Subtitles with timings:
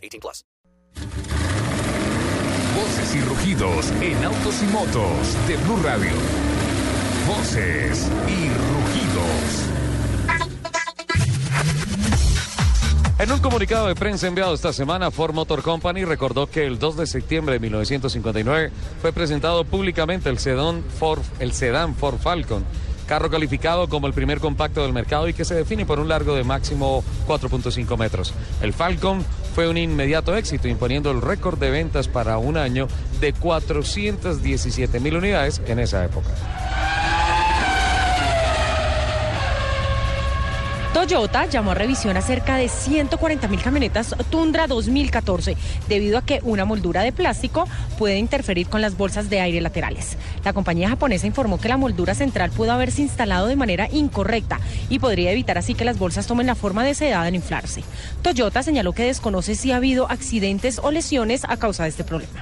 [0.00, 0.44] 18 plus.
[2.74, 6.12] Voces y rugidos en autos y motos de Blue Radio.
[7.26, 9.70] Voces y rugidos.
[13.20, 16.96] En un comunicado de prensa enviado esta semana, Ford Motor Company recordó que el 2
[16.96, 18.70] de septiembre de 1959
[19.02, 22.64] fue presentado públicamente el sedán Ford, el sedán Ford Falcon,
[23.10, 26.36] carro calificado como el primer compacto del mercado y que se define por un largo
[26.36, 28.32] de máximo 4.5 metros.
[28.62, 32.86] El Falcon fue un inmediato éxito, imponiendo el récord de ventas para un año
[33.20, 36.28] de 417 mil unidades en esa época.
[40.92, 45.56] Toyota llamó a revisión a cerca de 140 mil camionetas Tundra 2014
[45.88, 50.18] debido a que una moldura de plástico puede interferir con las bolsas de aire laterales.
[50.44, 54.98] La compañía japonesa informó que la moldura central pudo haberse instalado de manera incorrecta y
[54.98, 57.84] podría evitar así que las bolsas tomen la forma deseada en inflarse.
[58.22, 62.40] Toyota señaló que desconoce si ha habido accidentes o lesiones a causa de este problema.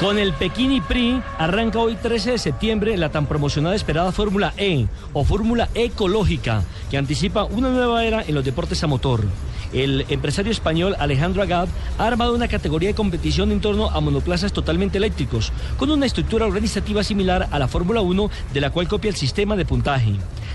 [0.00, 4.86] Con el Pekín Prix arranca hoy 13 de septiembre la tan promocionada esperada Fórmula E
[5.14, 9.24] o Fórmula Ecológica, que anticipa una nueva era en los deportes a motor.
[9.72, 14.52] El empresario español Alejandro Agad ha armado una categoría de competición en torno a monoplazas
[14.52, 19.08] totalmente eléctricos, con una estructura organizativa similar a la Fórmula 1, de la cual copia
[19.08, 20.12] el sistema de puntaje.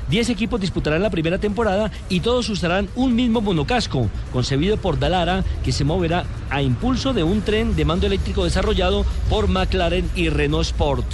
[0.10, 5.44] Diez equipos disputarán la primera temporada y todos usarán un mismo monocasco, concebido por Dalara,
[5.64, 10.30] que se moverá a impulso de un tren de mando eléctrico desarrollado por McLaren y
[10.30, 11.06] Renault Sport.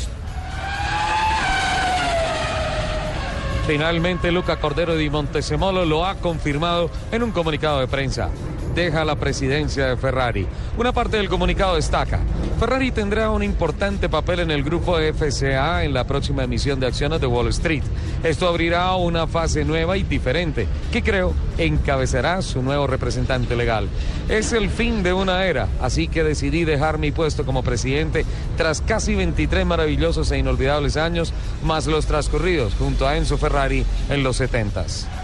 [3.68, 8.30] Finalmente, Luca Cordero de Montesemolo lo ha confirmado en un comunicado de prensa.
[8.78, 10.46] Deja la presidencia de Ferrari.
[10.78, 12.20] Una parte del comunicado destaca.
[12.60, 17.20] Ferrari tendrá un importante papel en el grupo FCA en la próxima emisión de acciones
[17.20, 17.82] de Wall Street.
[18.24, 23.90] Esto abrirá una fase nueva y diferente, que creo encabezará su nuevo representante legal.
[24.30, 28.26] Es el fin de una era, así que decidí dejar mi puesto como presidente
[28.58, 31.34] tras casi 23 maravillosos e inolvidables años,
[31.64, 35.17] más los transcurridos junto a Enzo Ferrari en los 70s.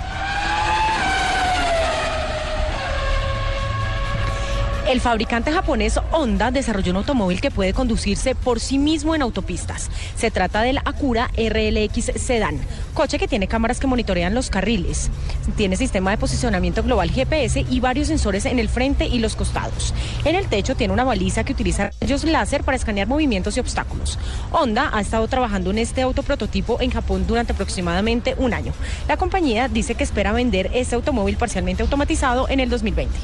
[4.94, 9.90] El fabricante japonés Honda desarrolló un automóvil que puede conducirse por sí mismo en autopistas.
[10.16, 12.60] Se trata del Acura RLX Sedan,
[12.94, 15.10] coche que tiene cámaras que monitorean los carriles.
[15.58, 19.96] Tiene sistema de posicionamiento global GPS y varios sensores en el frente y los costados.
[20.26, 24.20] En el techo tiene una baliza que utiliza rayos láser para escanear movimientos y obstáculos.
[24.52, 28.74] Honda ha estado trabajando en este autoprototipo en Japón durante aproximadamente un año.
[29.08, 33.18] La compañía dice que espera vender este automóvil parcialmente automatizado en el 2020.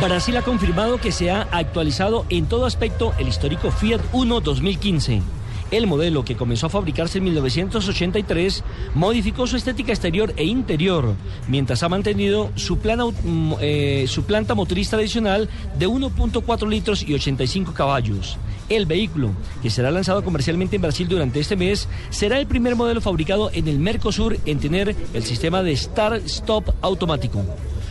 [0.00, 5.22] Brasil ha confirmado que se ha actualizado en todo aspecto el histórico Fiat Uno 2015.
[5.70, 8.62] El modelo, que comenzó a fabricarse en 1983,
[8.94, 11.14] modificó su estética exterior e interior,
[11.48, 13.04] mientras ha mantenido su, plana,
[13.60, 18.36] eh, planta motriz tradicional de 1.4 litros y 85 caballos.
[18.68, 19.30] El vehículo,
[19.62, 23.68] que será lanzado comercialmente en Brasil durante este mes, será el primer modelo fabricado en
[23.68, 27.44] el Mercosur en tener el sistema de Start-Stop automático.